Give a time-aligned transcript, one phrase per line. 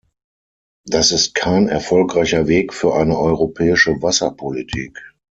[0.87, 4.97] Das ist kein erfolgreicher Weg für eine europäische Wasserpolitik.